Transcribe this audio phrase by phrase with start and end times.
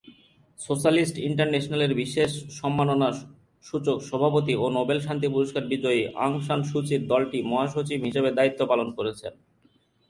[0.59, 7.47] Socialist ইন্টারন্যাশনালের বিশেষ সম্মানসূচক সভাপতি ও নোবেল শান্তি পুরস্কার বিজয়ী অং সান সু চি দলটির
[7.51, 9.33] মহাসচিব হিসেবে দায়িত্ব পালন করছেন।